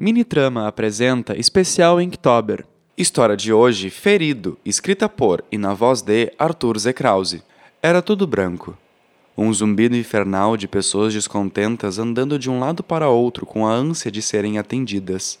Minitrama 0.00 0.68
apresenta 0.68 1.36
especial 1.36 2.00
Inktober. 2.00 2.64
História 2.96 3.36
de 3.36 3.52
hoje, 3.52 3.90
Ferido, 3.90 4.56
escrita 4.64 5.08
por 5.08 5.42
e 5.50 5.58
na 5.58 5.74
voz 5.74 6.02
de 6.02 6.32
Arthur 6.38 6.78
Z. 6.78 6.92
Krause. 6.92 7.42
Era 7.82 8.00
tudo 8.00 8.24
branco. 8.24 8.78
Um 9.36 9.52
zumbido 9.52 9.96
infernal 9.96 10.56
de 10.56 10.68
pessoas 10.68 11.12
descontentas 11.12 11.98
andando 11.98 12.38
de 12.38 12.48
um 12.48 12.60
lado 12.60 12.84
para 12.84 13.08
outro 13.08 13.44
com 13.44 13.66
a 13.66 13.72
ânsia 13.72 14.08
de 14.08 14.22
serem 14.22 14.56
atendidas. 14.56 15.36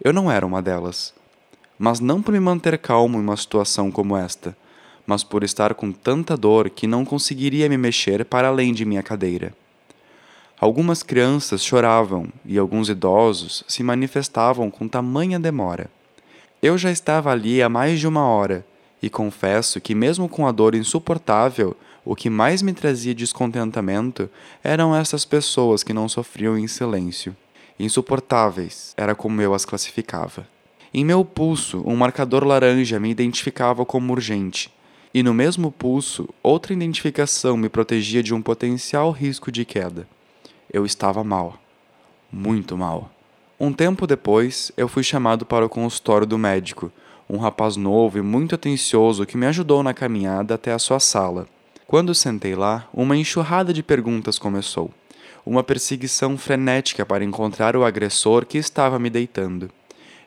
Eu 0.00 0.12
não 0.12 0.30
era 0.30 0.46
uma 0.46 0.62
delas. 0.62 1.12
Mas 1.76 1.98
não 1.98 2.22
por 2.22 2.30
me 2.30 2.38
manter 2.38 2.78
calmo 2.78 3.18
em 3.18 3.22
uma 3.22 3.36
situação 3.36 3.90
como 3.90 4.16
esta, 4.16 4.56
mas 5.04 5.24
por 5.24 5.42
estar 5.42 5.74
com 5.74 5.90
tanta 5.90 6.36
dor 6.36 6.70
que 6.70 6.86
não 6.86 7.04
conseguiria 7.04 7.68
me 7.68 7.76
mexer 7.76 8.24
para 8.26 8.46
além 8.46 8.72
de 8.72 8.84
minha 8.84 9.02
cadeira. 9.02 9.52
Algumas 10.62 11.02
crianças 11.02 11.64
choravam 11.64 12.28
e 12.46 12.56
alguns 12.56 12.88
idosos 12.88 13.64
se 13.66 13.82
manifestavam 13.82 14.70
com 14.70 14.86
tamanha 14.86 15.36
demora. 15.40 15.90
Eu 16.62 16.78
já 16.78 16.92
estava 16.92 17.32
ali 17.32 17.60
há 17.60 17.68
mais 17.68 17.98
de 17.98 18.06
uma 18.06 18.24
hora 18.24 18.64
e 19.02 19.10
confesso 19.10 19.80
que, 19.80 19.92
mesmo 19.92 20.28
com 20.28 20.46
a 20.46 20.52
dor 20.52 20.76
insuportável, 20.76 21.76
o 22.04 22.14
que 22.14 22.30
mais 22.30 22.62
me 22.62 22.72
trazia 22.72 23.12
descontentamento 23.12 24.30
eram 24.62 24.94
essas 24.94 25.24
pessoas 25.24 25.82
que 25.82 25.92
não 25.92 26.08
sofriam 26.08 26.56
em 26.56 26.68
silêncio. 26.68 27.34
Insuportáveis 27.76 28.94
era 28.96 29.16
como 29.16 29.42
eu 29.42 29.54
as 29.54 29.64
classificava. 29.64 30.46
Em 30.94 31.04
meu 31.04 31.24
pulso, 31.24 31.82
um 31.84 31.96
marcador 31.96 32.44
laranja 32.44 33.00
me 33.00 33.10
identificava 33.10 33.84
como 33.84 34.12
urgente, 34.12 34.72
e 35.12 35.24
no 35.24 35.34
mesmo 35.34 35.72
pulso, 35.72 36.28
outra 36.40 36.72
identificação 36.72 37.56
me 37.56 37.68
protegia 37.68 38.22
de 38.22 38.32
um 38.32 38.40
potencial 38.40 39.10
risco 39.10 39.50
de 39.50 39.64
queda 39.64 40.06
eu 40.72 40.86
estava 40.86 41.22
mal. 41.22 41.58
Muito 42.30 42.76
mal. 42.76 43.10
Um 43.60 43.72
tempo 43.72 44.06
depois, 44.06 44.72
eu 44.76 44.88
fui 44.88 45.02
chamado 45.02 45.44
para 45.44 45.64
o 45.64 45.68
consultório 45.68 46.26
do 46.26 46.38
médico, 46.38 46.90
um 47.28 47.36
rapaz 47.36 47.76
novo 47.76 48.18
e 48.18 48.22
muito 48.22 48.54
atencioso 48.54 49.26
que 49.26 49.36
me 49.36 49.46
ajudou 49.46 49.82
na 49.82 49.94
caminhada 49.94 50.54
até 50.54 50.72
a 50.72 50.78
sua 50.78 50.98
sala. 50.98 51.46
Quando 51.86 52.14
sentei 52.14 52.54
lá, 52.54 52.88
uma 52.92 53.16
enxurrada 53.16 53.72
de 53.72 53.82
perguntas 53.82 54.38
começou. 54.38 54.90
Uma 55.44 55.62
perseguição 55.62 56.38
frenética 56.38 57.04
para 57.04 57.24
encontrar 57.24 57.76
o 57.76 57.84
agressor 57.84 58.46
que 58.46 58.56
estava 58.56 58.98
me 58.98 59.10
deitando. 59.10 59.70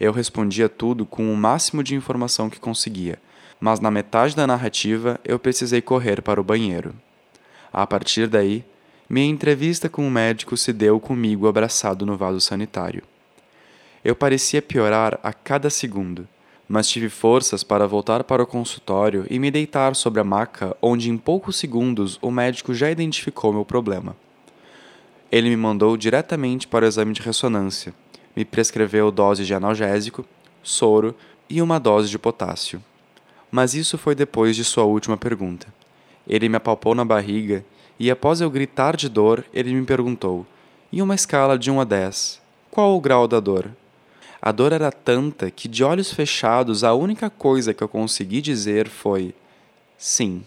Eu 0.00 0.12
respondia 0.12 0.68
tudo 0.68 1.06
com 1.06 1.32
o 1.32 1.36
máximo 1.36 1.82
de 1.82 1.94
informação 1.94 2.50
que 2.50 2.58
conseguia, 2.58 3.18
mas 3.60 3.78
na 3.78 3.90
metade 3.90 4.34
da 4.34 4.46
narrativa 4.46 5.20
eu 5.24 5.38
precisei 5.38 5.80
correr 5.80 6.20
para 6.20 6.40
o 6.40 6.44
banheiro. 6.44 6.92
A 7.72 7.86
partir 7.86 8.26
daí, 8.26 8.64
minha 9.12 9.26
entrevista 9.26 9.90
com 9.90 10.08
o 10.08 10.10
médico 10.10 10.56
se 10.56 10.72
deu 10.72 10.98
comigo 10.98 11.46
abraçado 11.46 12.06
no 12.06 12.16
vaso 12.16 12.40
sanitário. 12.40 13.02
Eu 14.02 14.16
parecia 14.16 14.62
piorar 14.62 15.20
a 15.22 15.34
cada 15.34 15.68
segundo, 15.68 16.26
mas 16.66 16.88
tive 16.88 17.10
forças 17.10 17.62
para 17.62 17.86
voltar 17.86 18.24
para 18.24 18.42
o 18.42 18.46
consultório 18.46 19.26
e 19.28 19.38
me 19.38 19.50
deitar 19.50 19.94
sobre 19.94 20.18
a 20.20 20.24
maca, 20.24 20.74
onde 20.80 21.10
em 21.10 21.18
poucos 21.18 21.56
segundos 21.56 22.18
o 22.22 22.30
médico 22.30 22.72
já 22.72 22.90
identificou 22.90 23.52
meu 23.52 23.66
problema. 23.66 24.16
Ele 25.30 25.50
me 25.50 25.58
mandou 25.58 25.94
diretamente 25.94 26.66
para 26.66 26.86
o 26.86 26.88
exame 26.88 27.12
de 27.12 27.20
ressonância, 27.20 27.92
me 28.34 28.46
prescreveu 28.46 29.10
dose 29.10 29.44
de 29.44 29.52
analgésico, 29.52 30.24
soro 30.62 31.14
e 31.50 31.60
uma 31.60 31.78
dose 31.78 32.08
de 32.08 32.18
potássio. 32.18 32.82
Mas 33.50 33.74
isso 33.74 33.98
foi 33.98 34.14
depois 34.14 34.56
de 34.56 34.64
sua 34.64 34.84
última 34.84 35.18
pergunta. 35.18 35.66
Ele 36.26 36.48
me 36.48 36.56
apalpou 36.56 36.94
na 36.94 37.04
barriga 37.04 37.62
e 37.98 38.10
após 38.10 38.40
eu 38.40 38.50
gritar 38.50 38.96
de 38.96 39.08
dor, 39.08 39.44
ele 39.52 39.72
me 39.72 39.84
perguntou: 39.84 40.46
em 40.92 41.00
uma 41.00 41.14
escala 41.14 41.58
de 41.58 41.70
1 41.70 41.80
a 41.80 41.84
10, 41.84 42.40
qual 42.70 42.96
o 42.96 43.00
grau 43.00 43.26
da 43.26 43.40
dor? 43.40 43.70
A 44.40 44.50
dor 44.50 44.72
era 44.72 44.90
tanta 44.90 45.50
que, 45.50 45.68
de 45.68 45.84
olhos 45.84 46.12
fechados, 46.12 46.82
a 46.82 46.92
única 46.94 47.30
coisa 47.30 47.72
que 47.72 47.82
eu 47.82 47.88
consegui 47.88 48.40
dizer 48.40 48.88
foi: 48.88 49.34
sim. 49.96 50.44